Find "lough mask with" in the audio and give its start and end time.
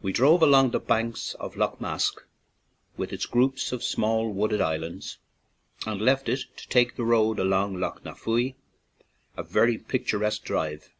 1.56-3.12